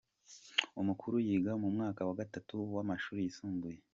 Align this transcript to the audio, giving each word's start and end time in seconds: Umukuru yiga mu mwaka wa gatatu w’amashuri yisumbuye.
Umukuru 0.81 1.15
yiga 1.27 1.51
mu 1.61 1.69
mwaka 1.75 2.01
wa 2.07 2.15
gatatu 2.21 2.55
w’amashuri 2.73 3.19
yisumbuye. 3.25 3.77